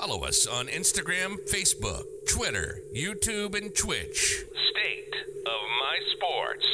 [0.00, 4.44] Follow us on Instagram, Facebook, Twitter, YouTube, and Twitch.
[4.70, 5.14] State
[5.46, 6.66] of My Sports.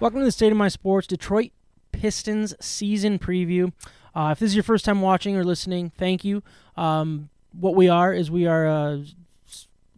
[0.00, 1.52] Welcome to the State of My Sports Detroit
[1.92, 3.72] Pistons season preview.
[4.12, 6.42] Uh, if this is your first time watching or listening, thank you.
[6.76, 8.96] Um, what we are is we are, uh,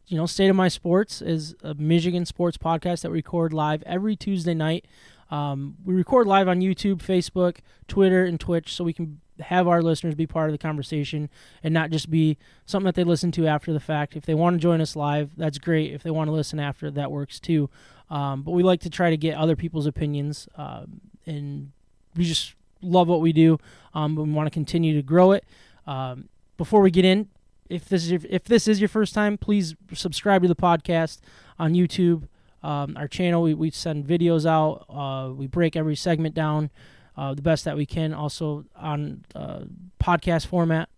[0.09, 3.83] you know, State of My Sports is a Michigan sports podcast that we record live
[3.85, 4.85] every Tuesday night.
[5.33, 9.81] Um, we record live on YouTube, Facebook, Twitter, and Twitch, so we can have our
[9.81, 11.31] listeners be part of the conversation
[11.65, 12.37] and not just be
[12.67, 14.15] something that they listen to after the fact.
[14.15, 15.95] If they want to join us live, that's great.
[15.95, 17.71] If they want to listen after, that works too.
[18.11, 21.73] Um, but we like to try to get other people's opinions, um, and
[22.15, 23.59] we just love what we do.
[23.95, 25.45] Um, we want to continue to grow it.
[25.87, 27.31] Um, before we get in,
[27.71, 31.21] if this is your, if this is your first time, please subscribe to the podcast
[31.59, 32.29] on YouTube.
[32.63, 34.87] Um, our channel, we, we send videos out.
[34.89, 36.71] Uh, we break every segment down
[37.17, 38.15] uh, the best that we can.
[38.15, 39.61] Also on uh,
[40.03, 40.89] podcast format,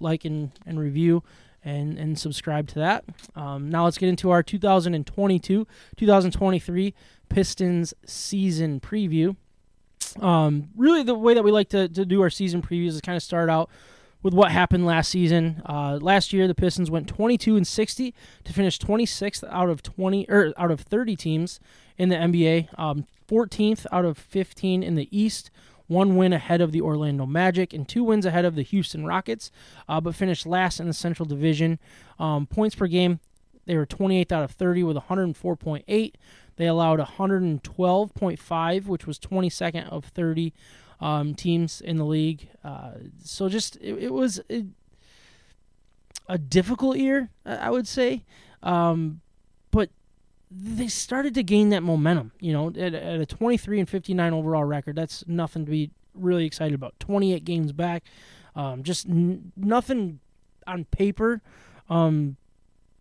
[0.00, 1.22] like and, and review
[1.64, 3.04] and, and subscribe to that.
[3.34, 5.66] Um, now let's get into our 2022
[5.96, 6.94] 2023
[7.28, 9.36] Pistons season preview.
[10.20, 13.16] Um, really, the way that we like to, to do our season previews is kind
[13.16, 13.70] of start out
[14.24, 15.62] with what happened last season.
[15.66, 20.26] Uh, last year, the Pistons went 22 and 60 to finish 26th out of 20
[20.28, 21.60] or er, out of 30 teams
[21.98, 25.50] in the NBA, um, 14th out of 15 in the East.
[25.86, 29.52] One win ahead of the Orlando Magic and two wins ahead of the Houston Rockets,
[29.86, 31.78] uh, but finished last in the Central Division.
[32.18, 33.20] Um, points per game,
[33.66, 36.14] they were 28th out of 30 with 104.8.
[36.56, 40.54] They allowed 112.5, which was 22nd of 30
[41.00, 42.48] um, teams in the league.
[42.62, 42.92] Uh,
[43.22, 44.64] so just it, it was a,
[46.28, 48.24] a, difficult year, I would say,
[48.62, 49.20] um,
[49.70, 49.90] but
[50.50, 52.32] they started to gain that momentum.
[52.40, 56.46] You know, at, at, a 23 and 59 overall record, that's nothing to be really
[56.46, 56.98] excited about.
[57.00, 58.04] 28 games back,
[58.54, 60.20] um, just n- nothing
[60.66, 61.42] on paper.
[61.90, 62.36] Um,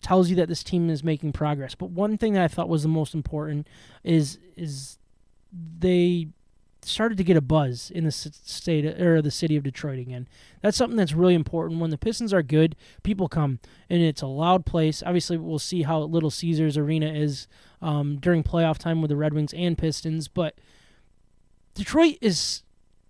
[0.04, 1.74] tells you that this team is making progress.
[1.74, 3.68] But one thing that I thought was the most important
[4.04, 5.00] is is
[5.80, 6.28] they
[6.86, 10.28] started to get a buzz in the state or the city of Detroit again.
[10.62, 11.80] That's something that's really important.
[11.80, 15.04] When the Pistons are good, people come, and it's a loud place.
[15.06, 17.48] Obviously, we'll see how Little Caesars Arena is
[17.82, 20.56] um, during playoff time with the Red Wings and Pistons, but
[21.74, 22.63] Detroit is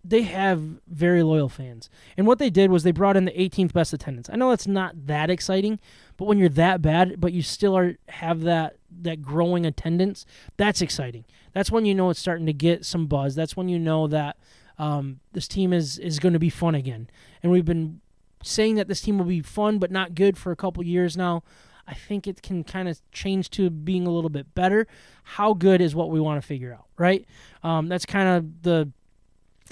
[0.04, 1.90] they have very loyal fans.
[2.18, 4.30] And what they did was they brought in the 18th best attendance.
[4.30, 5.80] I know that's not that exciting,
[6.18, 10.26] but when you're that bad, but you still are have that that growing attendance,
[10.58, 11.26] that's exciting.
[11.54, 13.34] That's when you know it's starting to get some buzz.
[13.34, 14.38] That's when you know that
[14.78, 17.10] um, this team is is going to be fun again.
[17.42, 18.02] And we've been
[18.44, 21.44] saying that this team will be fun but not good for a couple years now.
[21.88, 24.88] I think it can kind of change to being a little bit better.
[25.24, 27.26] How good is what we want to figure out, right?
[27.62, 28.90] Um, that's kind of the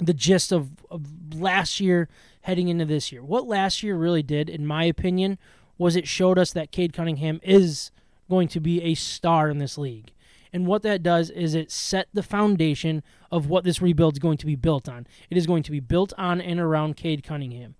[0.06, 2.08] the gist of, of last year
[2.42, 3.22] heading into this year.
[3.22, 5.38] What last year really did, in my opinion,
[5.78, 7.90] was it showed us that Cade Cunningham is
[8.28, 10.12] going to be a star in this league.
[10.52, 14.36] And what that does is it set the foundation of what this rebuild is going
[14.38, 15.06] to be built on.
[15.30, 17.74] It is going to be built on and around Cade Cunningham.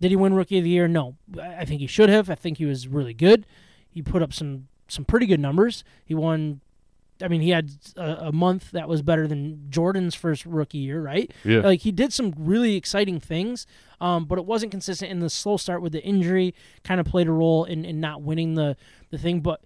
[0.00, 0.88] Did he win Rookie of the Year?
[0.88, 1.16] No.
[1.40, 2.28] I think he should have.
[2.28, 3.46] I think he was really good.
[3.88, 5.84] He put up some some pretty good numbers.
[6.04, 6.60] He won
[7.22, 11.00] I mean, he had a, a, month that was better than Jordan's first rookie year,
[11.02, 11.32] right?
[11.44, 11.60] Yeah.
[11.60, 13.66] Like he did some really exciting things,
[14.00, 15.10] um, but it wasn't consistent.
[15.10, 18.22] In the slow start with the injury, kind of played a role in, in not
[18.22, 18.76] winning the
[19.10, 19.40] the thing.
[19.40, 19.62] But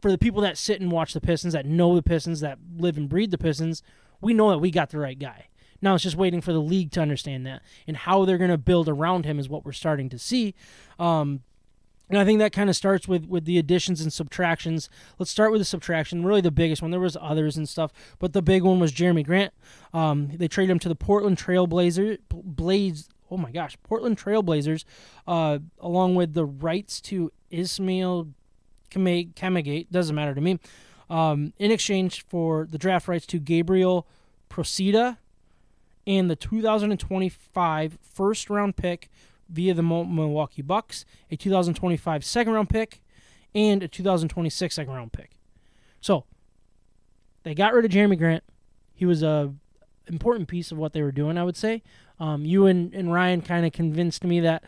[0.00, 2.96] for the people that sit and watch the Pistons, that know the Pistons, that live
[2.96, 3.82] and breathe the Pistons,
[4.20, 5.48] we know that we got the right guy.
[5.82, 8.58] Now it's just waiting for the league to understand that and how they're going to
[8.58, 10.54] build around him is what we're starting to see.
[10.98, 11.42] Um,
[12.08, 14.88] and I think that kind of starts with with the additions and subtractions.
[15.18, 16.24] Let's start with the subtraction.
[16.24, 16.90] Really, the biggest one.
[16.90, 19.52] There was others and stuff, but the big one was Jerami Grant.
[19.92, 22.18] Um, they traded him to the Portland Trailblazers.
[22.30, 23.08] Blaze.
[23.30, 24.84] Oh my gosh, Portland Trailblazers,
[25.26, 28.28] uh, along with the rights to Ismail
[28.90, 29.90] Kamagate.
[29.90, 30.58] Doesn't matter to me.
[31.10, 34.06] Um, in exchange for the draft rights to Gabriel
[34.50, 35.18] Procida
[36.06, 39.10] and the 2025 first round pick
[39.48, 43.02] via the Milwaukee Bucks, a 2025 second round pick,
[43.54, 45.32] and a 2026 second round pick.
[46.00, 46.24] So
[47.42, 48.44] they got rid of Jerami Grant.
[48.94, 49.54] He was a
[50.06, 51.82] important piece of what they were doing, I would say.
[52.20, 54.64] Um, you and, and Ryan kind of convinced me that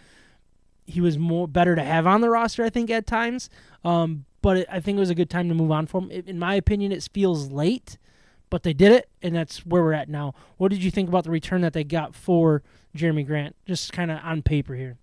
[0.84, 3.50] he was more better to have on the roster, I think, at times.
[3.84, 6.10] Um, but it, I think it was a good time to move on for him.
[6.10, 7.98] In my opinion, it feels late,
[8.50, 10.34] but they did it, and that's where we're at now.
[10.56, 12.62] What did you think about the return that they got for
[12.96, 14.98] Jerami Grant, just kind of on paper here.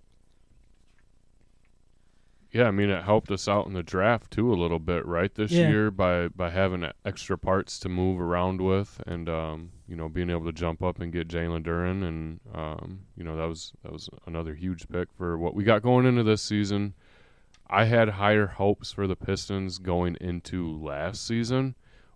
[2.52, 5.34] Yeah, I mean it helped us out in the draft too a little bit, right?
[5.34, 5.70] This Yeah.
[5.70, 10.30] year by by having extra parts to move around with, and um, you know being
[10.30, 13.92] able to jump up and get Jalen Duren, and um, you know that was that
[13.92, 16.94] was another huge pick for what we got going into this season.
[17.68, 21.74] I had higher hopes for the Pistons going into last season,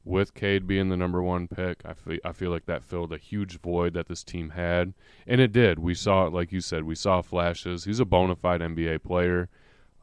[0.07, 1.81] with Cade being the number one pick.
[1.85, 4.93] I feel I feel like that filled a huge void that this team had,
[5.27, 5.79] and it did.
[5.79, 7.83] We saw it, like you said, we saw flashes.
[7.85, 9.49] He's a bona fide NBA player.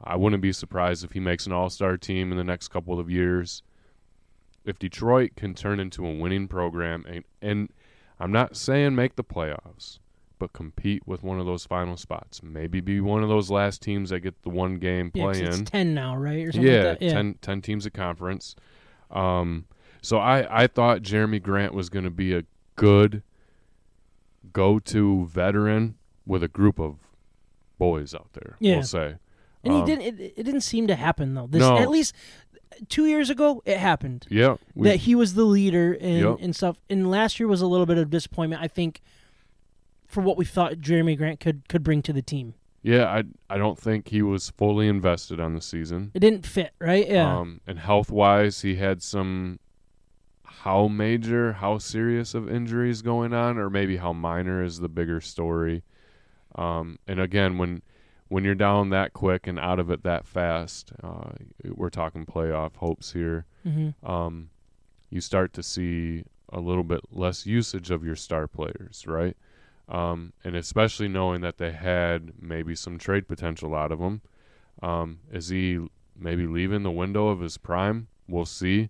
[0.03, 3.01] I wouldn't be surprised if he makes an all star team in the next couple
[3.01, 3.63] of years.
[4.65, 7.69] If Detroit can turn into a winning program, and, and
[8.19, 9.99] I'm not saying make the playoffs,
[10.39, 14.11] but compete with one of those final spots, maybe be one of those last teams
[14.11, 15.65] that get the one game Yeah, play it's in.
[15.67, 16.45] ten now, right?
[16.47, 17.05] Or something Yeah, like that.
[17.05, 17.13] Yeah.
[17.15, 18.57] 10, 10 teams at conference.
[19.11, 19.67] Um,
[20.05, 22.45] so I, I thought Jerami Grant was going to be a
[22.77, 23.23] good
[24.53, 25.97] go to veteran
[26.27, 26.97] with a group of
[27.79, 28.75] boys out there, Yeah.
[28.77, 29.17] we'll say.
[29.63, 30.21] And Um, he didn't.
[30.21, 31.47] It, it didn't seem to happen though.
[31.47, 31.79] This No.
[31.79, 32.15] at least
[32.89, 34.57] two years ago, it happened Yeah.
[34.75, 36.37] we- that he was the leader and Yep.
[36.41, 36.77] and stuff.
[36.91, 39.01] And last year was a little bit of disappointment, I think,
[40.07, 42.55] for what we thought Jerami Grant could could bring to the team.
[42.83, 43.25] yeah, I,
[43.55, 46.11] I don't think he was fully invested on the season.
[46.13, 47.09] It didn't fit, right?
[47.09, 47.39] Yeah.
[47.39, 49.59] Um, and health wise, he had some
[50.63, 55.21] how major, how serious of injuries going on, or maybe how minor is the bigger
[55.21, 55.83] story.
[56.55, 57.83] Um, and again, when
[58.29, 61.31] when you're down that quick and out of it that fast, uh,
[61.65, 63.45] we're talking playoff hopes here.
[63.63, 64.51] hmm Um,
[65.11, 69.37] you start to see a little bit less usage of your star players, right?
[69.89, 74.23] Um, and especially knowing that they had maybe some trade potential out of him.
[74.83, 75.79] Um, is he
[76.17, 78.09] maybe leaving the window of his prime?
[78.27, 78.89] We'll see.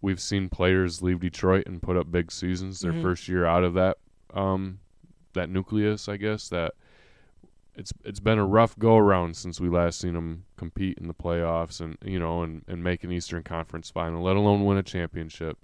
[0.00, 3.02] We've seen players leave Detroit and put up big seasons their Mhm.
[3.02, 3.98] first year out of that
[4.34, 4.80] um,
[5.32, 6.48] that nucleus, I guess.
[6.48, 6.74] That
[7.74, 11.14] it's it's been a rough go around since we last seen them compete in the
[11.14, 14.82] playoffs and you know and, and make an Eastern Conference final, let alone win a
[14.82, 15.58] championship.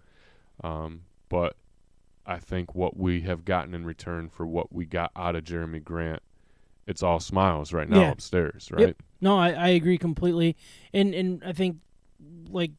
[0.65, 1.57] Um, but
[2.27, 5.83] I think what we have gotten in return for what we got out of Jerami
[5.83, 6.23] Grant,
[6.87, 8.11] it's all smiles right now Yeah.
[8.13, 8.79] upstairs, Yep.
[8.87, 8.97] right?
[9.21, 10.57] No, I, I agree completely,
[10.93, 11.79] and and I think
[12.49, 12.71] like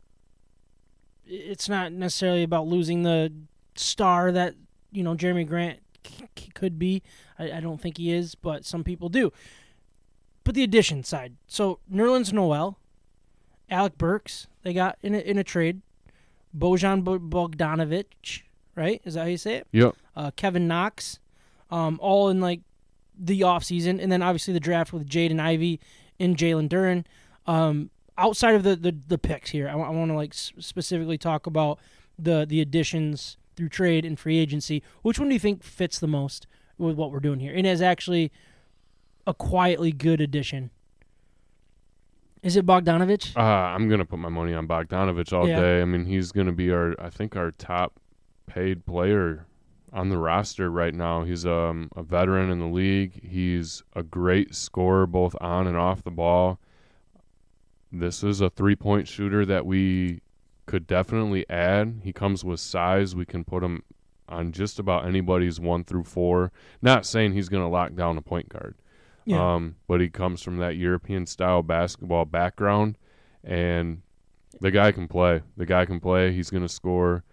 [1.25, 3.31] it's not necessarily about losing the
[3.75, 4.55] star that
[4.91, 7.01] you know Jerami Grant c- c- could be.
[7.39, 9.31] I, I don't think he is, but some people do.
[10.43, 12.77] But the addition side, so Nerlens Noel,
[13.69, 15.81] Alec Burks, they got in a, in a trade.
[16.55, 18.41] Bojan Bogdanovic,
[18.75, 19.01] right?
[19.05, 19.67] Is that how you say it?
[19.71, 19.95] Yep.
[20.15, 21.19] uh, Kevin Knox,
[21.71, 22.61] um, all in like
[23.17, 24.01] the offseason.
[24.01, 25.79] and then obviously the draft with Jaden Ivey
[26.19, 27.05] and Jalen Duren.
[27.47, 31.48] Um, outside of the, the, the picks here, I, want to like s- specifically talk
[31.48, 31.80] about
[32.19, 34.83] the the additions through trade and free agency.
[35.01, 37.81] Which one do you think fits the most with what we're doing here, and is
[37.81, 38.31] actually
[39.25, 40.69] a quietly good addition?
[42.42, 43.38] Is it Bogdanovich?
[43.38, 45.62] Uh, I'm gonna put my money on Bogdanovich all Yeah.
[45.62, 45.81] day.
[45.81, 48.00] I mean, he's gonna be our, I think, our top
[48.48, 49.45] paid player
[49.94, 51.24] on the roster right now.
[51.24, 53.25] He's um, a veteran in the league.
[53.25, 56.59] He's a great scorer both on and off the ball.
[57.95, 60.22] This is a three point shooter that we
[60.66, 62.01] could definitely add.
[62.04, 63.16] He comes with size.
[63.16, 63.84] We can put him
[64.28, 66.51] on just about anybody's one through four.
[66.81, 68.75] Not saying he's going to lock down a point guard.
[69.25, 69.56] Yeah.
[69.56, 72.98] Um, but he comes from that European style basketball background,
[73.44, 74.01] and
[74.60, 75.42] the guy can play.
[75.56, 76.34] The guy can play.
[76.34, 77.24] He's going to score.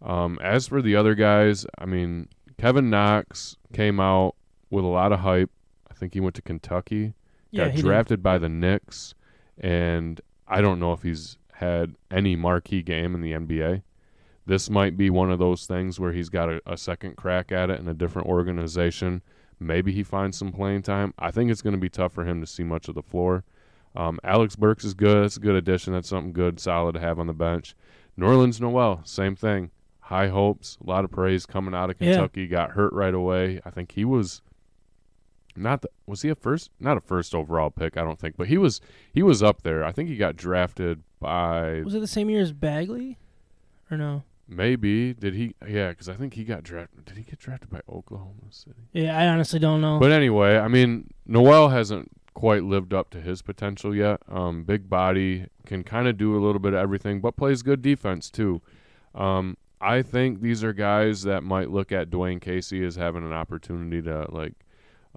[0.00, 4.36] Um, as for the other guys, I mean, Kevin Knox came out
[4.70, 5.50] with a lot of hype.
[5.90, 7.14] I think he went to Kentucky,
[7.50, 7.84] yeah, got he did.
[7.84, 9.14] drafted by the Knicks,
[9.58, 13.82] and I don't know if he's had any marquee game in the NBA.
[14.46, 17.70] This might be one of those things where he's got a, a second crack at
[17.70, 19.22] it in a different organization.
[19.58, 21.14] Maybe he finds some playing time.
[21.18, 23.44] I think it's going to be tough for him to see much of the floor.
[23.96, 25.22] Um, Alex Burks is good.
[25.22, 25.92] That's a good addition.
[25.92, 27.74] That's something good, solid to have on the bench.
[28.18, 29.70] Nerlens Noel, same thing.
[30.00, 32.12] High hopes, a lot of praise coming out of Yeah.
[32.14, 32.46] Kentucky.
[32.48, 33.60] Got hurt right away.
[33.64, 34.42] I think he was
[35.56, 38.48] not the, was he a first not a first overall pick, I don't think, but
[38.48, 38.80] he was
[39.12, 39.84] he was up there.
[39.84, 43.18] I think he got drafted by Was it the same year as Bagley,
[43.90, 44.24] or no?
[44.46, 47.80] maybe did he yeah, cuz I think he got drafted did he get drafted by
[47.88, 48.88] Oklahoma City?
[48.92, 49.98] Yeah, I honestly don't know.
[49.98, 54.20] But anyway, I mean, Noel hasn't quite lived up to his potential yet.
[54.28, 57.80] Um, big body, can kind of do a little bit of everything, but plays good
[57.80, 58.60] defense too.
[59.14, 63.32] Um, I think these are guys that might look at Dwane Casey as having an
[63.32, 64.54] opportunity to like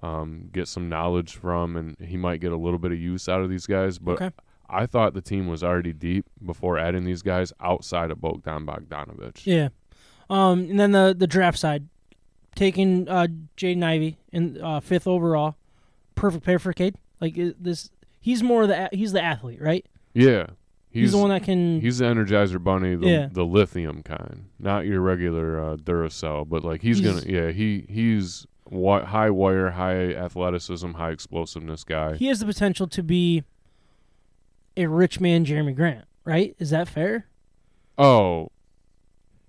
[0.02, 3.40] um, get some knowledge from, and he might get a little bit of use out
[3.42, 3.98] of these guys.
[3.98, 4.30] But Okay.
[4.70, 9.46] I thought the team was already deep before adding these guys outside of Bogdan Bogdanovich.
[9.46, 9.68] Yeah.
[10.30, 11.88] Um, and then the the draft side,
[12.54, 15.56] taking uh, Jaden Ivey in uh, fifth overall,
[16.14, 16.96] perfect pair for Cade.
[17.20, 17.90] Like this,
[18.20, 19.86] he's more the he's the athlete, right?
[20.14, 20.48] Yeah,
[20.90, 21.80] He's, the one that can.
[21.80, 23.28] He's the Energizer Bunny, the, Yeah.
[23.30, 26.48] the lithium kind, not your regular uh, Duracell.
[26.48, 31.84] But like he's, He's- gonna, yeah, he he's wi- high wire, high athleticism, high explosiveness
[31.84, 32.16] guy.
[32.16, 33.44] he has the potential to be
[34.76, 36.04] a rich man, Jerami Grant.
[36.24, 36.54] Right?
[36.58, 37.26] Is that fair?
[37.96, 38.50] oh,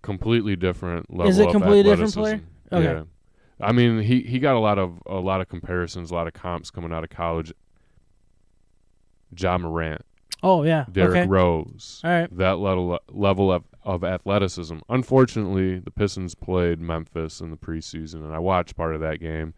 [0.02, 1.30] completely different level.
[1.30, 2.42] Is it completely different player?
[2.72, 2.84] Okay.
[2.84, 3.04] Yeah.
[3.62, 6.34] I mean, he, he got a lot of a lot of comparisons, a lot of
[6.34, 7.52] comps coming out of college.
[9.38, 10.02] Ja Morant,
[10.42, 10.86] Oh yeah.
[10.92, 11.28] Derrick okay.
[11.28, 12.38] Rose, All right.
[12.38, 14.78] that level level of, of athleticism.
[14.90, 19.54] Unfortunately, the Pistons played Memphis in the preseason, and I watched part of that game.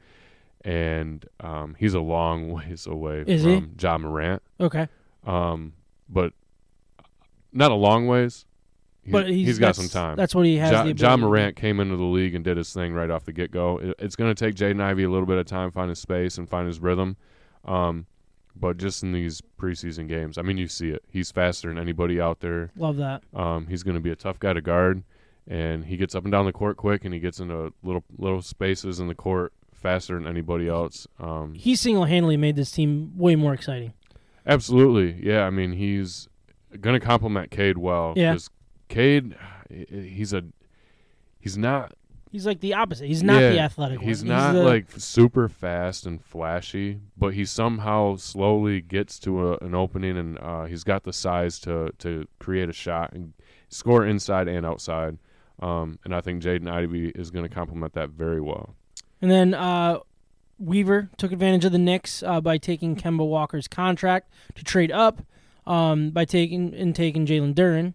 [0.63, 3.55] And um, he's a long ways away Is he?
[3.55, 4.87] from Ja Morant, Okay.
[5.25, 5.73] um,
[6.07, 6.33] but
[7.51, 8.45] not a long ways.
[9.03, 10.15] He, But he's, got that's- some time.
[10.17, 10.69] That's what he has.
[10.69, 11.21] the John, ability to do.
[11.27, 13.79] Morant came into the league and did his thing right off the get go.
[13.79, 16.37] It, it's going to take Jaden Ivey a little bit of time, find his space
[16.37, 17.17] and find his rhythm.
[17.65, 18.05] Um,
[18.55, 21.03] but just in these preseason games, I mean, you see it.
[21.10, 22.72] He's faster than anybody out there.
[22.75, 23.24] Love that.
[23.34, 25.03] Um, he's going to be a tough guy to guard,
[25.48, 28.41] and he gets up and down the court quick, and he gets into little little
[28.41, 31.08] spaces in the court faster than anybody else.
[31.20, 33.93] Um, He single handedly made this team way more exciting.
[34.46, 35.43] absolutely, yeah.
[35.46, 36.27] I mean, he's
[36.79, 38.13] going to complement Cade well.
[38.15, 38.38] Yeah.
[38.89, 39.36] Cade,
[39.70, 40.43] he's a
[41.39, 41.93] he's not
[42.31, 43.07] He's like the opposite.
[43.07, 44.07] He's not the Yeah, athletic one.
[44.07, 49.57] He's not the- like super fast and flashy, but he somehow slowly gets to a,
[49.57, 53.33] an opening, and uh, he's got the size to to create a shot and
[53.67, 55.17] score inside and outside.
[55.59, 58.75] Um, and I think Jaden Ivey is going to complement that very well.
[59.21, 60.00] And then uh,
[60.57, 65.21] Weaver took advantage of the Knicks uh, by taking Kemba Walker's contract to trade up
[65.67, 67.93] um, by taking and taking Jalen Duren.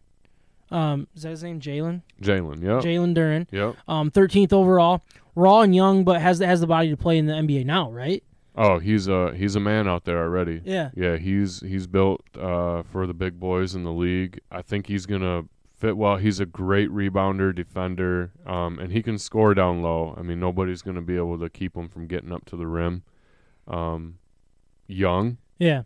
[0.70, 1.60] Um, is that his name?
[1.60, 2.02] Jalen.
[2.20, 2.80] Jalen, yeah.
[2.80, 3.46] Jalen Duren.
[3.50, 3.72] Yeah.
[3.86, 5.02] Um, 13th overall.
[5.34, 8.24] Raw and young, but has has the body to play in the NBA now, right?
[8.56, 10.62] Oh, he's a he's a man out there already.
[10.64, 10.90] Yeah.
[10.96, 14.40] Yeah, he's he's built uh, for the big boys in the league.
[14.50, 15.44] I think he's gonna
[15.74, 16.16] fit well.
[16.16, 20.14] He's a great rebounder, defender, um, and he can score down low.
[20.16, 23.02] I mean, nobody's gonna be able to keep him from getting up to the rim.
[23.68, 24.18] Um,
[24.86, 25.82] young Yeah.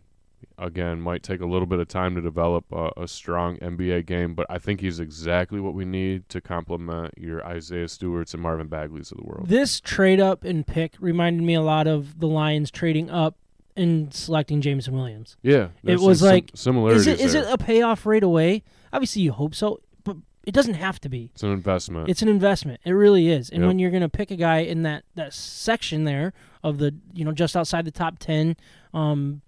[0.61, 4.35] Again might take a little bit of time to develop a, a strong NBA game,
[4.35, 8.69] but I think he's exactly what we need to complement your Isaiah Stewart's and Marvin
[8.69, 9.47] Bagleys of the world.
[9.47, 13.35] This trade up and pick reminded me a lot of the Lions trading up
[13.75, 15.37] and selecting Jameson Williams.
[15.41, 16.51] Yeah, it was like.
[16.53, 18.63] Is it is it a payoff right away?
[18.93, 21.29] Obviously, you hope so, but it doesn't have to be.
[21.33, 22.09] It's an investment.
[22.09, 22.81] It's an investment.
[22.83, 23.49] It really is.
[23.49, 23.67] And Yep.
[23.67, 27.23] when you're going to pick a guy in that that section there of the you
[27.25, 28.55] know just outside the top ten,
[28.93, 29.41] um,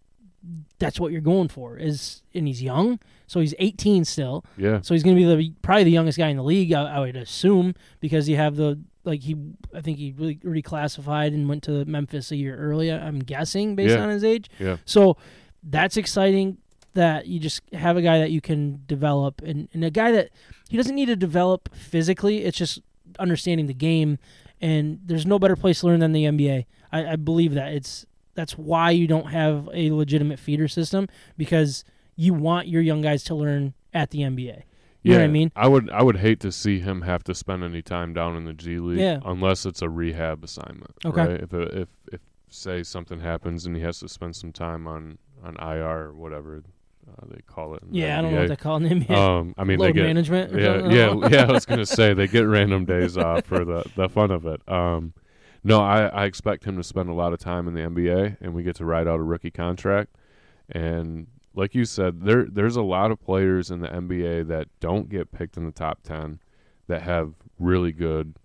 [0.80, 1.78] that's what you're going for.
[1.78, 4.44] Is and he's young, so he's 18 still.
[4.58, 6.74] yeah, So he's going to be the probably the youngest guy in the league.
[6.74, 9.36] I, I would assume because you have the like he
[9.74, 13.02] I think he really reclassified and went to Memphis a year earlier.
[13.04, 14.04] I'm guessing based Yeah.
[14.04, 14.50] on his age.
[14.60, 14.78] yeah.
[14.86, 15.18] So
[15.64, 16.58] that's exciting
[16.94, 20.30] that you just have a guy that you can develop and, and a guy that
[20.70, 22.44] he doesn't need to develop physically.
[22.44, 22.82] It's just
[23.18, 24.20] understanding the game.
[24.62, 26.66] And there's no better place to learn than the NBA.
[26.92, 27.74] I, I believe that.
[27.74, 31.84] It's that's why you don't have a legitimate feeder system because
[32.16, 34.64] you want your young guys to learn at the NBA.
[35.04, 35.52] You know what I mean?
[35.56, 38.46] I would I would hate to see him have to spend any time down in
[38.46, 39.20] the G League Yeah.
[39.26, 40.92] unless it's a rehab assignment.
[41.04, 41.22] Okay.
[41.28, 41.42] Right?
[41.42, 45.18] If it, if if say something happens and he has to spend some time on
[45.44, 46.64] on IR or whatever
[47.06, 47.84] uh, they call it.
[47.92, 49.18] Yeah, I don't know what they call it in the NBA.
[49.18, 50.54] Um, I mean they Load get management.
[50.58, 51.46] Yeah yeah yeah.
[51.50, 54.62] I was gonna say they get random days off for the the fun of it.
[54.70, 55.14] Um,
[55.64, 58.54] no, I I expect him to spend a lot of time in the NBA and
[58.54, 60.16] we get to ride out a rookie contract
[60.70, 65.08] and like you said, there there's a lot of players in the NBA that don't
[65.10, 66.40] get picked in the top ten
[66.88, 68.36] that have really good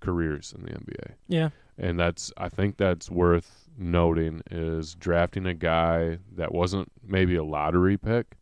[0.00, 1.14] careers in the NBA.
[1.28, 1.48] Yeah.
[1.78, 7.44] And that's I think that's worth noting is drafting a guy that wasn't maybe a
[7.44, 8.36] lottery pick.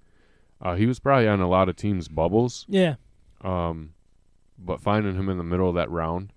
[0.60, 2.94] Uh, he was probably on a lot of teams' bubbles, Yeah.
[3.42, 3.92] um,
[4.58, 6.32] but finding him in the middle of that round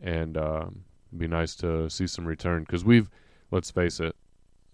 [0.00, 3.10] and um, it'd be nice to see some return because we've
[3.50, 4.16] let's face it,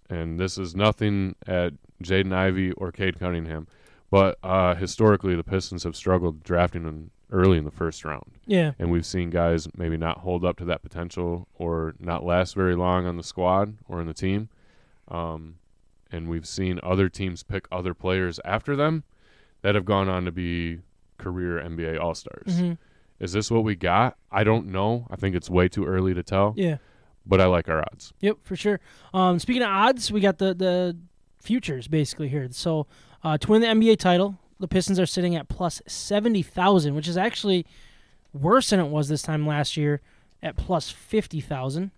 [0.09, 3.67] and this is nothing at Jaden Ivey or Cade Cunningham,
[4.09, 8.71] but uh, historically the Pistons have struggled drafting them early in the first round, Yeah.
[8.79, 12.75] and we've seen guys maybe not hold up to that potential or not last very
[12.75, 14.49] long on the squad or in the team.
[15.09, 15.55] Um,
[16.11, 19.03] and we've seen other teams pick other players after them
[19.61, 20.79] that have gone on to be
[21.19, 22.59] career NBA All Stars.
[22.59, 22.73] hmm
[23.19, 24.17] Is this what we got?
[24.31, 25.07] I don't know.
[25.09, 26.77] I think it's way too early to tell, Yeah.
[27.25, 28.13] but I like our odds.
[28.21, 28.79] Yep, for sure.
[29.13, 30.97] Um, speaking of odds, we got the the
[31.41, 32.47] futures basically here.
[32.51, 32.87] So
[33.23, 37.07] uh, to win the NBA title, the Pistons are sitting at plus seventy thousand, which
[37.07, 37.65] is actually
[38.33, 40.01] worse than it was this time last year
[40.41, 41.91] at plus fifty thousand.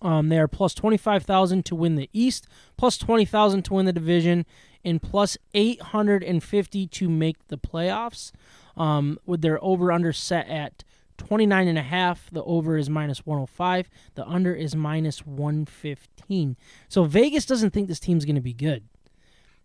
[0.00, 4.46] Um, they are plus 25,000 to win the East, plus 20,000 to win the division,
[4.84, 8.30] and plus 850 to make the playoffs.
[8.78, 10.84] Um, with their over under set at
[11.18, 16.56] 29 and a half, the over is minus 105, the under is minus 115.
[16.88, 18.84] So Vegas doesn't think this team's going to be good.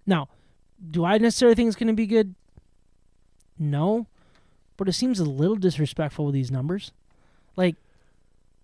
[0.06, 0.28] Now,
[0.92, 2.36] do I necessarily think it's going to be good?
[3.58, 4.08] No,
[4.78, 6.92] but it seems a little disrespectful with these numbers.
[7.56, 7.76] Like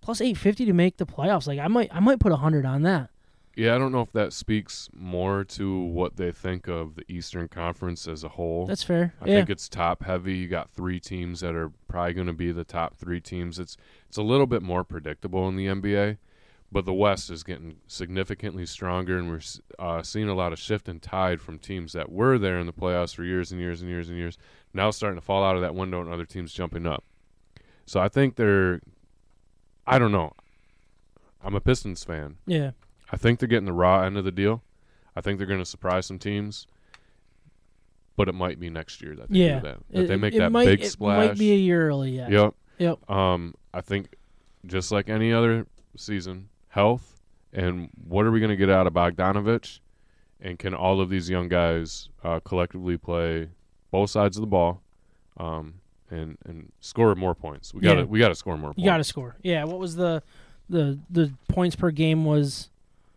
[0.00, 1.46] plus 850 to make the playoffs.
[1.46, 3.10] Like I might I might put 100 on that.
[3.56, 7.48] Yeah, I don't know if that speaks more to what they think of the Eastern
[7.48, 8.66] Conference as a whole.
[8.66, 9.12] That's fair.
[9.20, 9.34] I yeah.
[9.36, 10.36] think it's top heavy.
[10.36, 13.58] You got three teams that are probably going to be the top three teams.
[13.58, 13.76] It's
[14.08, 16.18] it's a little bit more predictable in the NBA,
[16.70, 19.40] but the West is getting significantly stronger, and we're
[19.78, 22.72] uh, seeing a lot of shift and tide from teams that were there in the
[22.72, 24.38] playoffs for years and years and years and years.
[24.72, 27.02] Now starting to fall out of that window, and other teams jumping up.
[27.84, 28.80] So I think they're.
[29.86, 30.34] I don't know.
[31.42, 32.36] I'm a Pistons fan.
[32.46, 32.70] yeah.
[33.12, 34.62] I think they're getting the raw end of the deal.
[35.16, 36.66] I think they're going to surprise some teams,
[38.16, 39.56] but it might be next year that they Yeah.
[39.60, 39.78] do that.
[39.90, 41.24] That It- they make that might, big splash.
[41.24, 42.30] it might be a year early yet.
[42.30, 42.54] Yep.
[42.78, 43.10] Yep.
[43.10, 44.14] Um, I think
[44.66, 47.20] just like any other season, health
[47.52, 49.80] and what are we going to get out of Bogdanovich,
[50.40, 53.48] and can all of these young guys uh, collectively play
[53.90, 54.80] both sides of the ball,
[55.36, 55.74] um,
[56.10, 57.74] and and score more points?
[57.74, 58.04] We got to Yeah.
[58.06, 58.70] we got to score more.
[58.70, 58.78] Points.
[58.78, 59.36] You got to score.
[59.42, 59.64] Yeah.
[59.64, 60.22] What was the
[60.68, 62.69] the the points per game was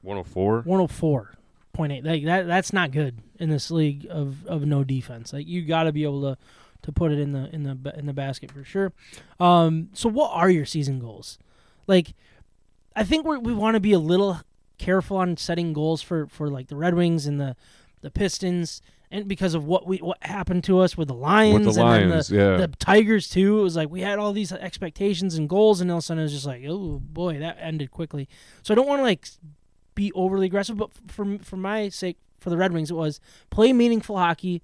[0.03, 0.63] 104.
[0.63, 2.05] 104.8.
[2.05, 5.33] Like that that's not good in this league of, of no defense.
[5.33, 6.37] Like you got to be able to
[6.83, 8.93] to put it in the in the in the basket for sure.
[9.39, 11.39] Um so what are your season goals?
[11.87, 12.13] Like
[12.95, 14.41] I think we we want to be a little
[14.77, 17.55] careful on setting goals for for like the Red Wings and the
[18.01, 18.81] the Pistons
[19.13, 21.91] and because of what we what happened to us with the Lions With the and
[21.91, 22.57] then Lions, the, yeah.
[22.57, 23.59] the Tigers too.
[23.59, 26.21] It was like we had all these expectations and goals, and all of a sudden
[26.21, 28.27] it was just like, oh boy, that ended quickly.
[28.63, 29.27] So I don't want to like
[29.95, 33.19] be overly aggressive, but for for my sake, for the Red Wings, it was
[33.49, 34.61] play meaningful hockey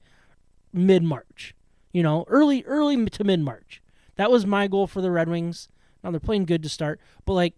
[0.73, 1.55] mid March.
[1.91, 3.81] You know, early early to mid March.
[4.15, 5.69] That was my goal for the Red Wings.
[6.03, 7.53] Now they're playing good to start, but like,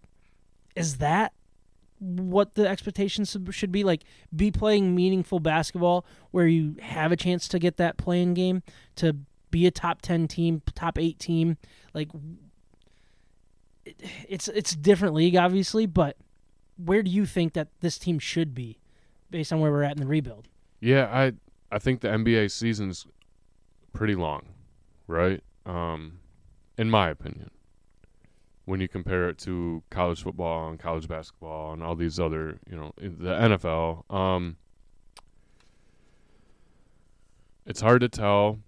[0.74, 1.32] is that
[1.98, 3.84] what the expectations should be?
[3.84, 4.02] Like,
[4.34, 8.62] be playing meaningful basketball where you have a chance to get that playing game
[8.96, 9.16] to
[9.50, 11.58] be a top ten team, top eight team.
[11.94, 12.08] Like,
[13.84, 16.16] it, it's it's different league, obviously, but
[16.76, 18.78] where do you think that this team should be
[19.30, 20.48] based on where we're at in the rebuild?
[20.80, 21.32] Yeah, I
[21.70, 23.06] I think the NBA season's
[23.92, 24.46] pretty long,
[25.06, 25.42] right?
[25.64, 26.18] Um,
[26.76, 27.50] in my opinion,
[28.64, 32.76] when you compare it to college football and college basketball and all these other, you
[32.76, 34.56] know, the NFL, um,
[37.64, 38.58] it's hard to tell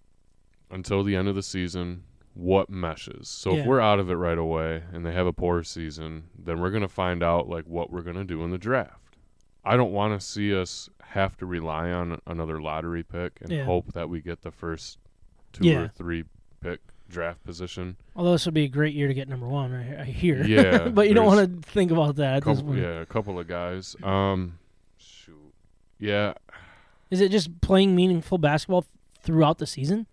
[0.71, 3.29] until the end of the season what meshes.
[3.29, 3.61] So Yeah.
[3.61, 6.71] if we're out of it right away and they have a poor season, then we're
[6.71, 9.17] going to find out like what we're going to do in the draft.
[9.65, 13.65] I don't want to see us have to rely on another lottery pick and Yeah.
[13.65, 14.99] hope that we get the first
[15.53, 15.79] two Yeah.
[15.83, 16.25] or three
[16.61, 17.97] pick draft position.
[18.17, 20.01] Although this would be a great year to get number one, right?
[20.01, 20.45] I hear.
[20.45, 22.43] Yeah, but you don't want to think about that.
[22.43, 23.95] Couple, yeah, a couple of guys.
[24.03, 24.59] Um,
[24.99, 25.55] shoot,
[26.01, 26.35] yeah,
[27.11, 28.85] Is it just playing meaningful basketball
[29.21, 30.07] throughout the season?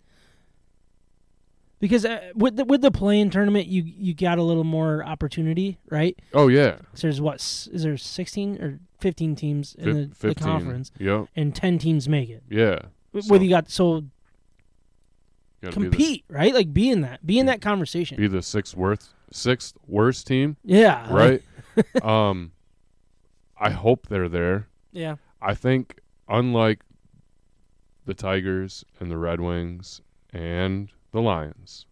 [1.82, 5.78] Because uh, with the, with the playing tournament, you you got a little more opportunity,
[5.90, 6.16] right?
[6.32, 10.34] oh yeah, 'Cause there's what is there sixteen or fifteen teams in Fif- the, the
[10.36, 12.44] conference, Yep, and ten teams make it.
[12.48, 12.78] yeah.
[13.20, 14.04] So, Whether you got so
[15.60, 16.54] gotta the- compete, right?
[16.54, 18.16] Like be in that, be in that conversation.
[18.16, 21.42] Be the sixth worst, sixth worst team, yeah, like-
[21.76, 22.04] right?
[22.04, 22.52] um,
[23.58, 24.68] I hope they're there.
[24.92, 26.80] yeah, I think unlike
[28.06, 30.00] the Tigers and the Red Wings
[30.32, 31.86] and the Lions,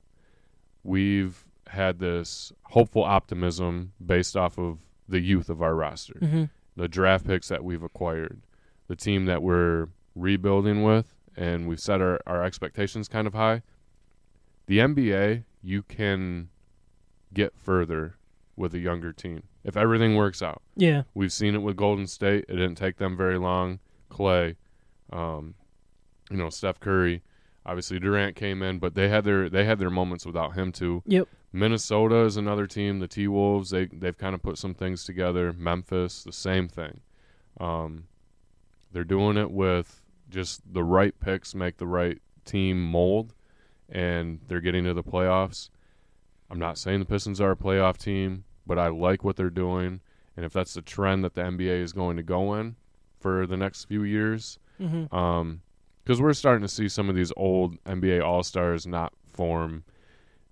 [0.82, 4.78] we've had this hopeful optimism based off of
[5.08, 6.44] the youth of our roster, hmm
[6.76, 8.40] the draft picks that we've acquired,
[8.86, 13.60] the team that we're rebuilding with, and we've set our, our expectations kind of high.
[14.66, 16.48] The NBA, you can
[17.34, 18.14] get further
[18.56, 20.62] with a younger team if everything works out.
[20.76, 22.46] yeah, We've seen it with Golden State.
[22.48, 23.80] It didn't take them very long.
[24.10, 24.56] Klay,
[25.12, 25.54] um,
[26.30, 27.20] you know, Steph Curry.
[27.70, 31.04] Obviously Durant came in, but they had their they had their moments without him too.
[31.06, 31.28] Yep.
[31.52, 32.98] Minnesota is another team.
[32.98, 35.52] The T Wolves they they've kind of put some things together.
[35.52, 36.98] Memphis, the same thing.
[37.60, 38.08] Um,
[38.90, 43.34] they're doing it with just the right picks make the right team mold,
[43.88, 45.70] and they're getting to the playoffs.
[46.50, 50.00] I'm not saying the Pistons are a playoff team, but I like what they're doing.
[50.36, 52.74] And if that's the trend that the NBA is going to go in
[53.20, 55.60] for the next few years, hmm um,
[56.04, 59.84] because we're starting to see some of these old NBA All Stars not form,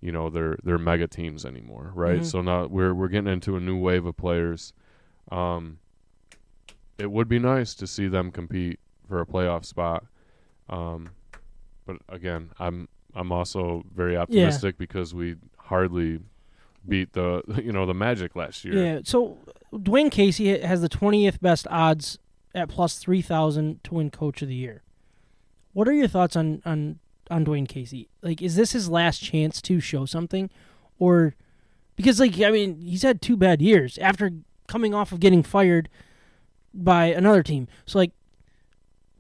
[0.01, 2.21] you know, their their mega teams anymore, right?
[2.21, 2.25] Mhm.
[2.25, 4.73] So now we're we're getting into a new wave of players.
[5.31, 5.79] Um,
[6.99, 10.05] it would be nice to see them compete for a playoff spot.
[10.69, 11.11] Um,
[11.87, 16.21] but again, I'm I'm also very optimistic because we hardly
[16.87, 18.75] beat the you know the Magic last year.
[18.85, 19.01] Yeah.
[19.05, 19.39] So
[19.73, 22.19] Dwane Casey has the 20th best odds
[22.55, 24.83] at plus 3,000 to win Coach of the Year.
[25.73, 26.99] What are your thoughts on on
[27.31, 28.09] on Dwane Casey?
[28.23, 30.51] Like, is this his last chance to show something,
[30.99, 31.35] or
[31.97, 34.31] because like I mean he's had two bad years after
[34.67, 35.89] coming off of getting fired
[36.75, 37.67] by another team.
[37.87, 38.13] So like,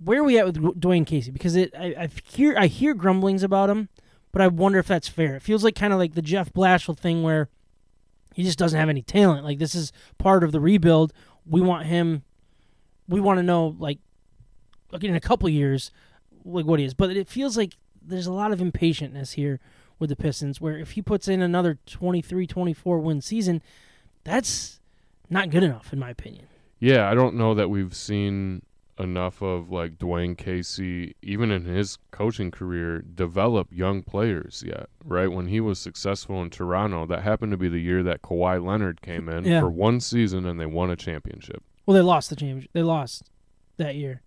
[0.02, 1.30] where are we at with Dwane Casey?
[1.30, 3.88] Because it I, I hear I hear grumblings about him,
[4.32, 5.37] but I wonder if that's fair.
[5.37, 7.48] It feels like kind of like the Jeff Blashill thing where
[8.34, 9.44] he just doesn't have any talent.
[9.44, 11.12] Like this is part of the rebuild.
[11.44, 12.22] We want him.
[13.08, 13.98] We want to know like,
[15.00, 15.90] in a couple years,
[16.48, 16.94] like what he is.
[16.94, 19.61] But it feels like there's a lot of impatientness here
[19.98, 20.61] with the Pistons.
[20.61, 23.62] Where if he puts in another 23, 24 win season,
[24.24, 24.80] that's
[25.30, 26.46] not good enough in my opinion.
[26.80, 28.62] Yeah, I don't know that we've seen
[28.98, 34.88] enough of like Dwane Casey, even in his coaching career, develop young players yet.
[35.04, 38.64] Right when he was successful in Toronto, that happened to be the year that Kawhi
[38.64, 39.61] Leonard came in Yeah.
[39.61, 41.62] for one season and they won a championship.
[41.87, 42.70] Well, they lost the championship.
[42.72, 43.30] They lost
[43.76, 44.22] that year.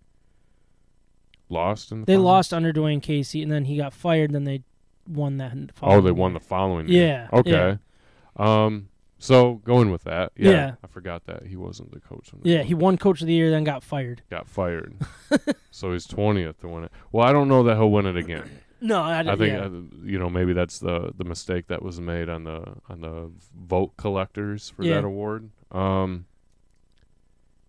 [1.52, 2.24] Lost in the They finals?
[2.24, 4.32] lost under Dwane Casey, and then he got fired.
[4.32, 4.62] Then they
[5.06, 5.52] won that.
[5.54, 7.28] Oh, following they won the following year.
[7.32, 7.38] Yeah.
[7.38, 7.78] Okay.
[8.36, 8.88] Um.
[9.18, 10.74] So going with that, yeah, Yeah.
[10.82, 12.30] I forgot that he wasn't the coach.
[12.42, 14.22] They Yeah, he won Coach of the Year, then got fired.
[14.30, 14.96] got fired.
[15.70, 16.92] so he's twentieth to win it.
[17.12, 18.48] Well, I don't know that he'll win it again.
[18.84, 19.64] No, I, didn't I think yeah.
[19.66, 23.30] uh, you know maybe that's the the mistake that was made on the on the
[23.56, 24.94] vote collectors for Yeah.
[24.94, 25.50] that award.
[25.70, 26.24] Um.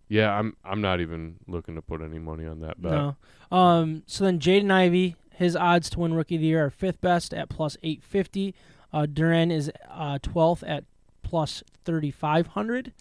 [0.10, 2.92] Yeah, I'm I'm not even looking to put any money on that bet.
[2.92, 3.16] No.
[3.52, 4.04] Um.
[4.06, 7.34] So then Jaden Ivey, his odds to win Rookie of the Year are fifth best
[7.34, 8.54] at plus eight fifty.
[8.92, 10.84] Uh, Duren is uh twelfth at
[11.24, 12.94] plus thirty five hundred,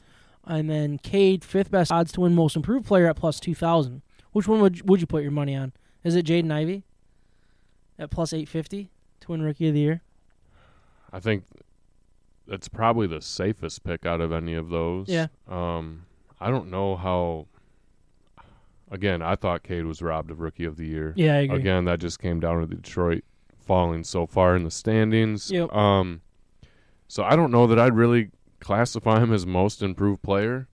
[0.46, 4.02] and then Cade fifth best odds to win Most Improved Player at plus two thousand.
[4.32, 5.72] Which one would would you put your money on?
[6.04, 6.84] Is it Jaden Ivey
[7.98, 10.02] at plus eight fifty to win Rookie of the Year?
[11.12, 11.44] I think
[12.46, 15.08] that's probably the safest pick out of any of those.
[15.08, 15.26] Yeah.
[15.46, 16.06] Um,
[16.42, 17.46] I don't know how.
[18.90, 21.14] Again, I thought Cade was robbed of Rookie of the Year.
[21.16, 21.56] Yeah, I agree.
[21.58, 23.24] Again, that just came down to the Detroit
[23.58, 25.50] falling so far in the standings.
[25.50, 25.72] Yep.
[25.72, 26.20] Um,
[27.08, 30.68] so I don't know that I'd really classify him as most improved player.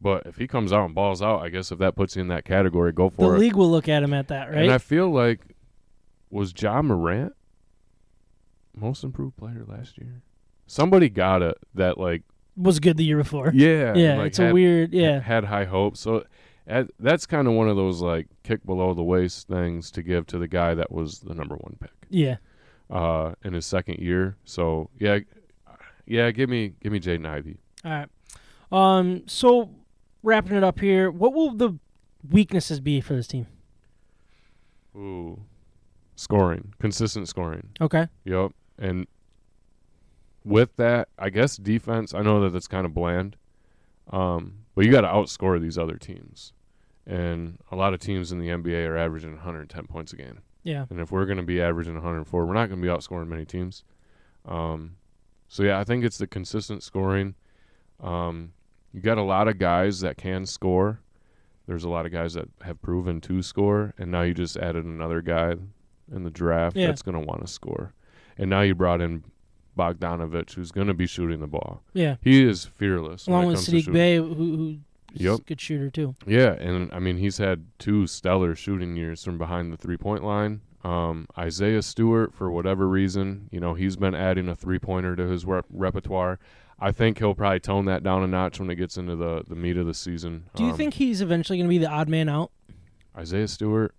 [0.00, 2.28] But if he comes out and balls out, I guess if that puts you in
[2.28, 3.38] that category, go the for it.
[3.38, 4.64] The league will look at him at that, right?
[4.64, 5.40] And I feel like
[6.30, 7.34] was Ja Morant
[8.74, 10.22] most improved player last year?
[10.66, 12.22] Somebody got it that like
[12.56, 13.50] was good the year before.
[13.54, 14.92] yeah Yeah, like it's a weird.
[14.92, 16.00] Yeah, had high hopes.
[16.00, 16.24] So
[16.68, 20.26] uh, that's kind of one of those like kick below the waist things to give
[20.28, 22.36] to the guy that was the number one pick yeah.
[22.90, 24.36] uh, in his second year.
[24.44, 25.18] So yeah,
[26.06, 27.58] yeah, give me give me Jaden Ivey.
[27.84, 28.08] All right.
[28.70, 29.24] Um.
[29.26, 29.70] So
[30.22, 31.78] wrapping it up here, what will the
[32.28, 33.46] weaknesses be for this team?
[34.96, 35.40] Ooh,
[36.16, 37.70] scoring, consistent scoring.
[37.80, 38.08] Okay.
[38.24, 38.52] Yep.
[38.78, 39.06] And
[40.44, 42.14] with that, I guess defense.
[42.14, 43.36] I know that that's kind of bland,
[44.10, 46.52] um, but you got to outscore these other teams.
[47.06, 50.40] And a lot of teams in the NBA are averaging 110 points a game.
[50.62, 50.86] Yeah.
[50.90, 53.44] And if we're going to be averaging 104, we're not going to be outscoring many
[53.44, 53.82] teams.
[54.46, 54.96] Um,
[55.48, 57.34] so yeah, I think it's the consistent scoring.
[58.00, 58.52] Um,
[58.92, 61.00] you got a lot of guys that can score.
[61.66, 64.84] There's a lot of guys that have proven to score, and now you just added
[64.84, 65.54] another guy
[66.12, 66.86] in the draft Yeah.
[66.88, 67.92] that's going to want to score.
[68.38, 69.24] And now you brought in
[69.78, 71.82] Bogdanovich, who's going to be shooting the ball.
[71.92, 72.16] Yeah.
[72.22, 73.26] He is fearless.
[73.26, 73.92] Along it with Saddiq.
[73.92, 74.76] Bey, who who's
[75.14, 75.38] Yep.
[75.40, 76.14] a good shooter too.
[76.26, 80.24] Yeah, and I mean he's had two stellar shooting years from behind the three point
[80.24, 80.62] line.
[80.84, 85.26] Um, Isaiah Stewart, for whatever reason, you know he's been adding a three pointer to
[85.28, 86.38] his rep- repertoire.
[86.80, 89.54] I think he'll probably tone that down a notch when it gets into the, the
[89.54, 90.44] meat of the season.
[90.56, 92.50] Do you Um, think he's eventually going to be the odd man out?
[93.16, 93.94] Isaiah Stewart?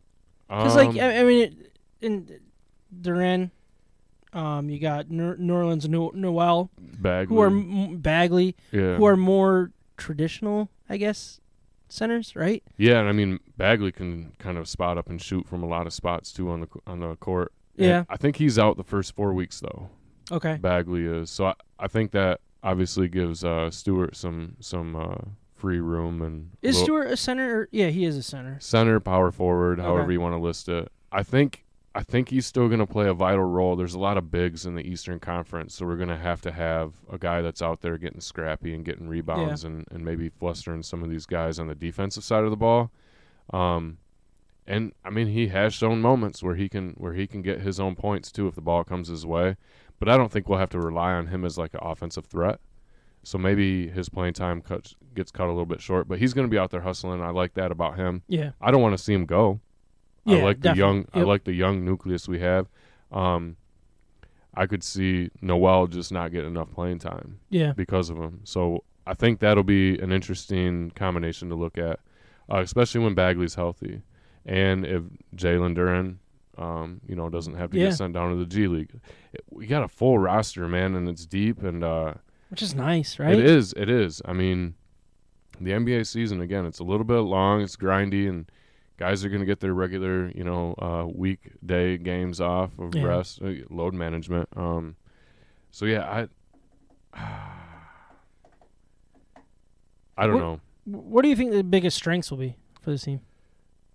[0.49, 2.39] Because Um, like I, I mean, it, in
[3.01, 3.51] Duren,
[4.33, 9.17] um, you got New Nerlens no- Noel, Bagley, who are m- Bagley, yeah, who are
[9.17, 11.39] more traditional, I guess,
[11.89, 12.63] centers, right?
[12.77, 15.85] yeah, and I mean Bagley can kind of spot up and shoot from a lot
[15.87, 17.51] of spots too on the on the court.
[17.77, 18.03] And Yeah.
[18.09, 19.89] I think he's out the first four weeks though.
[20.31, 20.57] Okay.
[20.57, 21.29] Bagley is.
[21.29, 25.15] So I, I think that obviously gives uh, Stewart some some uh,
[25.55, 27.59] free room and Is little- Stewart a center?
[27.61, 28.57] Or, yeah, he is a center.
[28.59, 29.87] center, power forward, Okay.
[29.87, 30.91] however you want to list it.
[31.11, 31.65] I think
[31.95, 33.75] I think he's still going to play a vital role.
[33.75, 36.51] There's a lot of bigs in the Eastern Conference, so we're going to have to
[36.51, 40.81] have a guy that's out there getting scrappy and getting rebounds and, and maybe flustering
[40.81, 42.91] some of these guys on the defensive side of the ball.
[43.51, 43.97] Um,
[44.65, 47.79] and I mean, he has shown moments where he can where he can get his
[47.79, 49.57] own points too if the ball comes his way.
[49.99, 52.59] But I don't think we'll have to rely on him as like an offensive threat.
[53.23, 56.47] So maybe his playing time cuts, gets cut a little bit short, but he's going
[56.47, 57.21] to be out there hustling.
[57.21, 58.21] I like that about him.
[58.27, 58.51] Yeah.
[58.59, 59.61] I don't want to see him go.
[60.25, 60.79] Yeah, I like the definitely.
[60.95, 61.07] young.
[61.13, 62.67] I like the young nucleus we have.
[63.11, 63.57] Um,
[64.53, 67.73] I could see Noel just not getting enough playing time Yeah.
[67.73, 68.41] because of him.
[68.43, 71.99] So I think that'll be an interesting combination to look at,
[72.51, 74.01] uh, especially when Bagley's healthy,
[74.45, 75.03] and if
[75.35, 76.17] Jalen Duren,
[76.57, 77.85] um, you know, doesn't have to Yeah.
[77.87, 78.91] get sent down to the G League.
[79.33, 82.13] It- we got a full roster, man, and it's deep, and uh,
[82.49, 83.33] Which is nice, right?
[83.33, 83.73] it is.
[83.75, 84.21] It is.
[84.25, 84.75] I mean,
[85.59, 86.65] the NBA season again.
[86.65, 87.61] It's a little bit long.
[87.61, 88.45] It's grindy, and
[88.97, 93.03] guys are going to get their regular, you know, uh, weekday games off of Yeah.
[93.03, 94.47] rest, uh, load management.
[94.55, 94.95] Um,
[95.71, 96.25] so yeah,
[97.13, 97.13] I,
[100.17, 100.59] I don't What- know.
[100.85, 103.21] What do you think the biggest strengths will be for this team?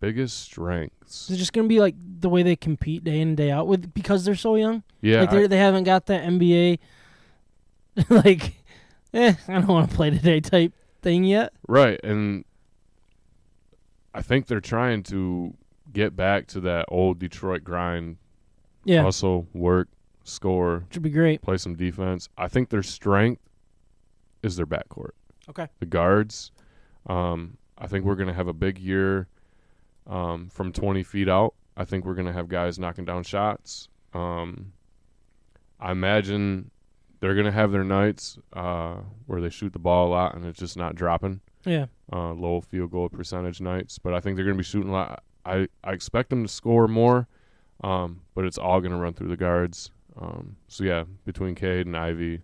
[0.01, 1.29] Biggest strengths.
[1.29, 3.51] Is it just going to be like the way they compete day in and day
[3.51, 4.83] out with because they're so young?
[5.03, 6.79] Yeah, like I- they they haven't got that NBA
[8.09, 8.55] like
[9.13, 11.53] eh, I don't want to play today type thing yet.
[11.67, 12.45] right, and
[14.19, 15.55] I think they're trying to
[15.93, 18.17] get back to that old Detroit grind,
[18.85, 19.03] Yeah.
[19.03, 19.89] hustle, work,
[20.25, 21.41] score, Which would be great.
[21.41, 22.29] play some defense.
[22.37, 23.41] I think their strength
[24.43, 25.13] is their backcourt.
[25.49, 25.69] Okay.
[25.79, 26.51] The guards.
[27.07, 29.29] Um, I think we're going to have a big year
[30.07, 31.55] um, from 20 feet out.
[31.77, 33.89] I think we're going to have guys knocking down shots.
[34.13, 34.73] Um,
[35.79, 36.71] I imagine
[37.21, 40.45] they're going to have their nights uh, where they shoot the ball a lot and
[40.45, 41.41] it's just not dropping.
[41.65, 41.87] Yeah.
[42.13, 44.93] Uh, low field goal percentage nights, but I think they're going to be shooting a
[44.93, 45.23] lot.
[45.45, 47.29] I, I expect them to score more,
[47.83, 49.91] um, but it's all going to run through the guards.
[50.21, 52.43] Um, so yeah, between Cade and Ivey,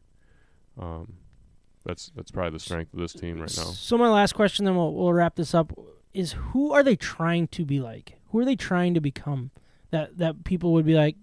[0.80, 1.14] um,
[1.84, 3.64] that's that's probably the strength of this team right now.
[3.64, 5.72] So my last question, then we'll we'll wrap this up,
[6.12, 8.18] is who are they trying to be like?
[8.30, 9.50] Who are they trying to become?
[9.90, 11.16] That that people would be like,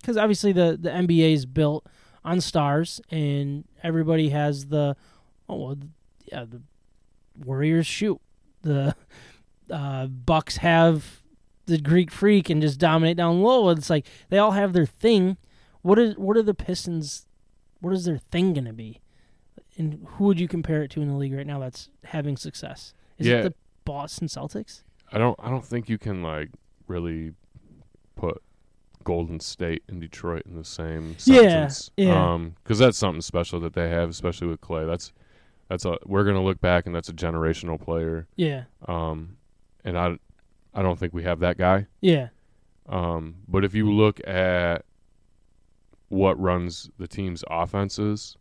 [0.00, 1.86] because obviously the the NBA is built
[2.24, 4.96] on stars, and everybody has the,
[5.48, 5.76] oh well,
[6.24, 6.62] yeah, the
[7.38, 8.20] Warriors shoot,
[8.62, 8.94] the
[9.70, 11.22] uh, Bucks have
[11.66, 13.68] the Greek Freak and just dominate down low.
[13.70, 15.36] It's like they all have their thing.
[15.82, 17.26] What is what are the Pistons?
[17.80, 19.00] What is their thing gonna be?
[19.76, 22.94] And who would you compare it to in the league right now that's having success?
[23.18, 23.36] Is Yeah.
[23.38, 24.82] it the Boston Celtics?
[25.12, 26.50] I don't I don't think you can like
[26.86, 27.32] really
[28.16, 28.42] put
[29.02, 31.90] Golden State and Detroit in the same Yeah, sentence.
[31.96, 32.32] yeah.
[32.34, 34.86] Um, because that's something special that they have, especially with Klay.
[34.86, 35.12] That's
[35.74, 38.28] that's a we're gonna look back and that's a generational player.
[38.36, 39.36] Yeah, Um,
[39.84, 40.18] and I
[40.72, 41.86] I don't think we have that guy.
[42.00, 42.28] yeah,
[42.88, 44.84] Um, but if you look at
[46.08, 48.36] what runs the team's offenses,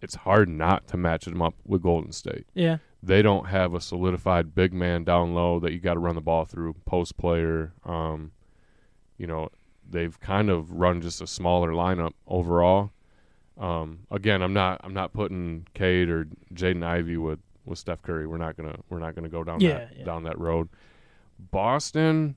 [0.00, 2.46] it's hard not to match them up with Golden State.
[2.54, 6.14] yeah, They don't have a solidified big man down low that you got to run
[6.16, 7.72] the ball through, post player.
[7.84, 8.32] Um,
[9.18, 9.50] you know,
[9.88, 12.90] they've kind of run just a smaller lineup overall.
[13.60, 18.26] Um, again, I'm not I'm not putting Cade or Jaden Ivey with, with Steph Curry.
[18.26, 20.04] We're not gonna we're not gonna go down Yeah, that yeah.
[20.04, 20.68] down that road.
[21.50, 22.36] Boston,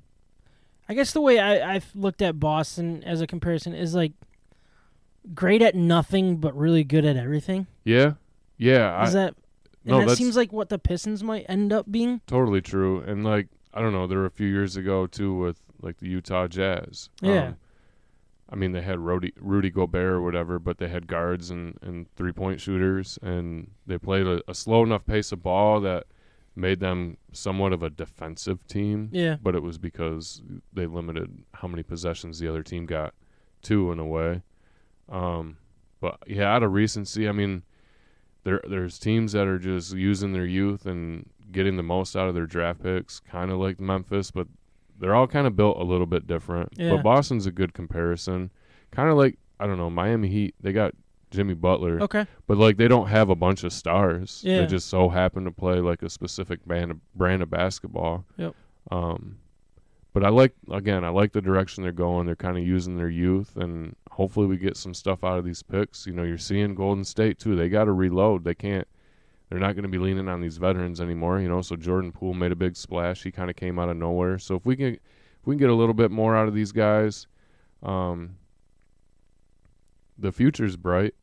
[0.88, 4.14] I guess the way I, I've looked at Boston as a comparison is like
[5.34, 7.68] great at nothing but really good at everything.
[7.84, 8.14] yeah,
[8.58, 8.94] yeah.
[8.96, 9.36] I, Is that?
[9.86, 12.22] And no, that seems like what the Pistons might end up being.
[12.28, 13.02] totally true.
[13.02, 16.08] And like I don't know, there were a few years ago too with like the
[16.08, 17.10] Utah Jazz.
[17.22, 17.48] Yeah.
[17.48, 17.58] Um,
[18.54, 22.06] I mean, they had Rudy, Rudy Gobert or whatever, but they had guards and, and
[22.16, 26.06] three point shooters, and they played a, a slow enough pace of ball that
[26.56, 29.10] made them somewhat of a defensive team.
[29.12, 33.16] Yeah, But it was because they limited how many possessions the other team got,
[33.64, 34.44] too, in a way.
[35.10, 35.58] Um,
[36.00, 37.64] but yeah, out of recency, I mean,
[38.44, 42.36] there there's teams that are just using their youth and getting the most out of
[42.36, 44.48] their draft picks, kind of like Memphis, but
[45.04, 46.70] they're all kind of built a little bit different.
[46.78, 46.92] Yeah.
[46.92, 48.50] But Boston's a good comparison,
[48.92, 50.56] kind of like I don't know Miami Heat.
[50.62, 50.96] They got
[51.30, 54.42] Jimmy Butler, okay, but like they don't have a bunch of stars.
[54.46, 54.62] Yeah.
[54.62, 58.24] They just so happen to play like a specific band of, brand of basketball.
[58.38, 58.56] Yep.
[58.92, 59.40] Um,
[60.14, 62.26] but I like again, I like the direction they're going.
[62.26, 65.62] They're kind of using their youth, and hopefully we get some stuff out of these
[65.64, 66.08] picks.
[66.08, 67.58] You know, you're seeing Golden State too.
[67.58, 68.46] They got to reload.
[68.46, 68.88] They can't.
[69.50, 71.40] They're not going to be leaning on these veterans anymore.
[71.40, 73.24] You know, so Jordan Poole made a big splash.
[73.24, 74.40] He kind of came out of nowhere.
[74.40, 75.00] So if we can, if
[75.46, 77.28] we can get a little bit more out of these guys,
[77.84, 78.38] um,
[80.18, 81.14] the future's bright.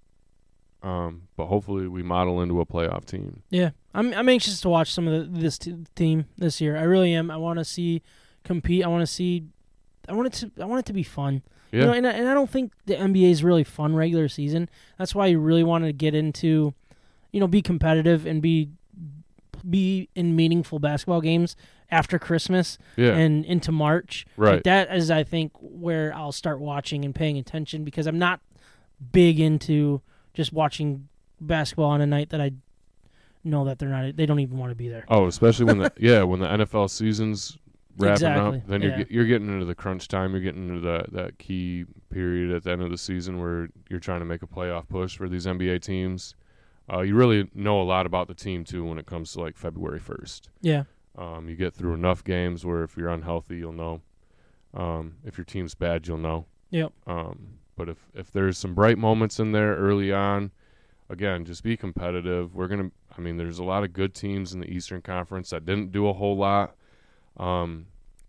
[0.83, 3.43] Um, but hopefully we model into a playoff team.
[3.51, 3.71] yeah.
[3.93, 6.77] I'm I'm anxious to watch some of the, this t- team this year.
[6.77, 7.29] I really am.
[7.29, 8.03] I want to see
[8.45, 8.85] compete.
[8.85, 9.47] I want to see.
[10.09, 10.63] I want it to.
[10.63, 11.43] I want it to be fun.
[11.73, 11.81] Yeah.
[11.81, 14.71] You know, and I, and I don't think the NBA is really fun regular season.
[14.97, 16.73] That's why you really want to get into,
[17.33, 18.71] you know, be competitive and be
[19.69, 21.55] be in meaningful basketball games
[21.91, 23.13] after Christmas yeah.
[23.13, 24.27] and into March.
[24.37, 24.55] right.
[24.55, 28.41] Like that is, I think, where I'll start watching and paying attention because I'm not
[29.13, 30.01] big into
[30.35, 31.09] just watching
[31.41, 32.53] basketball on a night that I
[33.45, 34.17] know that they're not.
[34.17, 35.05] They don't even want to be there.
[35.09, 37.59] Oh, especially when the yeah when the NFL season's
[37.97, 38.99] wrapping Exactly, up, then you're yeah.
[38.99, 40.33] get, you're getting into the crunch time.
[40.33, 44.01] You're getting into that that key period at the end of the season where you're
[44.01, 46.35] trying to make a playoff push for these NBA teams.
[46.93, 49.57] Uh, you really know a lot about the team too when it comes to like
[49.57, 50.49] February first.
[50.61, 50.85] Yeah,
[51.17, 54.01] Um, you get through enough games where if you're unhealthy, you'll know.
[54.75, 56.47] Um, if your team's bad, you'll know.
[56.71, 56.93] Yep.
[57.07, 60.51] Um, but if if there's some bright moments in there early on,
[61.09, 62.55] again, just be competitive.
[62.55, 62.91] We're gonna.
[63.17, 66.07] I mean, there's a lot of good teams in the Eastern Conference that didn't do
[66.09, 66.77] a whole lot.
[67.37, 67.87] Um,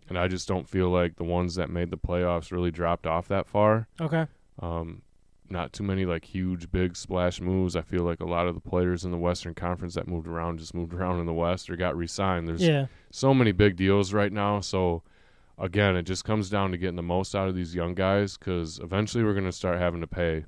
[0.08, 3.28] and I just don't feel like the ones that made the playoffs really dropped off
[3.28, 3.88] that far.
[4.00, 4.26] okay,
[4.60, 5.02] Um,
[5.52, 7.76] not too many like huge, big splash moves.
[7.76, 10.58] I feel like a lot of the players in the Western Conference that moved around
[10.58, 12.48] just moved around in the West or got re-signed.
[12.48, 14.60] There's yeah, so many big deals right now.
[14.60, 15.02] So
[15.58, 18.80] again, it just comes down to getting the most out of these young guys because
[18.82, 20.44] eventually we're going to start having to pay.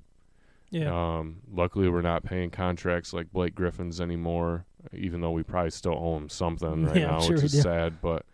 [0.70, 5.70] yeah, Um, luckily, we're not paying contracts like Blake Griffin's anymore, even though we probably
[5.70, 8.00] still owe him something right Yeah, now, sure which is sad.
[8.00, 8.24] But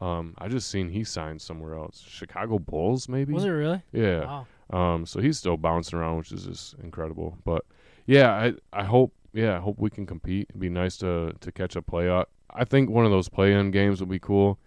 [0.00, 3.32] um, I just seen he signed somewhere else, Chicago Bulls, maybe.
[3.32, 3.82] was it really?
[3.92, 4.24] Yeah.
[4.24, 4.46] Wow.
[4.70, 7.36] Um, so he's still bouncing around, which is just incredible.
[7.44, 7.64] But
[8.06, 10.46] yeah, I I hope yeah I hope we can compete.
[10.50, 12.26] It'd be nice to to catch a playoff.
[12.50, 14.58] I think one of those play-in games would be cool.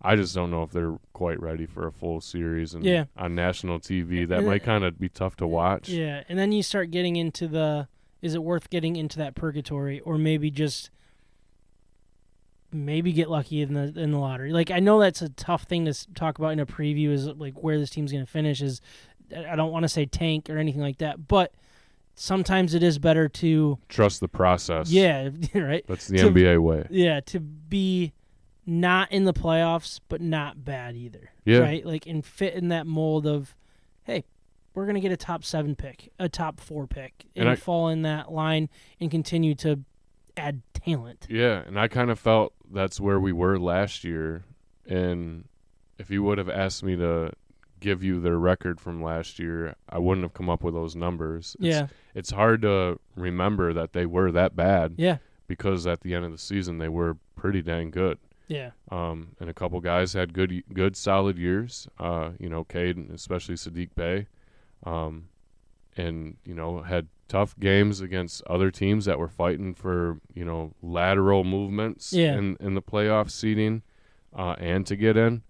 [0.00, 3.04] I just don't know if they're quite ready for a full series and Yeah.
[3.16, 4.24] on national TV.
[4.26, 5.88] That And- might kind of be tough to watch.
[5.88, 7.88] Yeah, and then you start getting into the
[8.22, 10.90] is it worth getting into that purgatory or maybe just
[12.72, 14.52] maybe get lucky in the in the lottery.
[14.52, 17.62] Like I know that's a tough thing to talk about in a preview is like
[17.62, 18.80] where this team's going to finish is
[19.36, 21.52] I don't want to say tank or anything like that, but
[22.14, 24.90] sometimes it is better to Trust the process.
[24.90, 25.84] yeah, right?
[25.88, 26.86] that's the To- NBA way.
[26.90, 28.12] Yeah, to be
[28.66, 31.30] not in the playoffs but not bad either.
[31.44, 31.58] Yeah.
[31.58, 31.84] Right?
[31.84, 33.54] Like and fit in that mold of
[34.04, 34.24] hey,
[34.74, 37.56] we're going to get a top 7 pick, a top 4 pick and, And I-
[37.56, 38.68] fall in that line
[39.00, 39.80] and continue to
[40.36, 41.26] add talent.
[41.30, 44.44] Yeah, and I kind of felt that's where we were last year.
[44.86, 45.44] And
[45.98, 47.32] if you would have asked me to
[47.84, 51.54] give you their record from last year, I wouldn't have come up with those numbers.
[51.60, 51.86] It's, yeah.
[52.14, 55.18] it's hard to remember that they were that bad Yeah.
[55.46, 58.18] because at the end of the season they were pretty dang good.
[58.48, 58.70] Yeah.
[58.90, 61.86] Um, and a couple guys had good, good, solid years.
[61.98, 64.26] Uh, you know, Cade, and especially Saddiq Bey,
[64.84, 65.28] um,
[65.96, 70.74] and you know had tough games against other teams that were fighting for you know
[70.82, 72.36] lateral movements Yeah.
[72.36, 73.82] in in the playoff seeding,
[74.36, 75.42] uh, and to get in.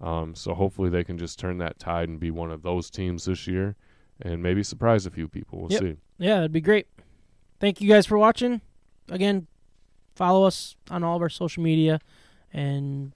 [0.00, 3.24] Um, so hopefully they can just turn that tide and be one of those teams
[3.24, 3.76] this year,
[4.20, 5.60] and maybe surprise a few people.
[5.60, 5.80] We'll Yep.
[5.82, 5.96] see.
[6.18, 6.86] Yeah, that'd be great.
[7.60, 8.60] Thank you guys for watching.
[9.08, 9.46] Again,
[10.14, 12.00] follow us on all of our social media
[12.52, 13.12] and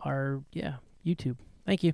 [0.00, 1.36] our yeah, YouTube.
[1.64, 1.92] Thank you.